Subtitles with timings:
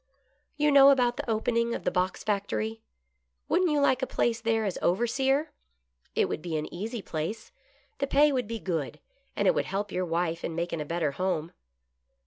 [0.57, 2.81] "You know about the opening of the box factory.
[3.47, 5.49] Wouldn't you like a place there as overseer.^
[6.15, 7.51] It would be an easy place,
[7.99, 8.99] the pay would be good,
[9.35, 11.51] and it would help your wife in making a better home."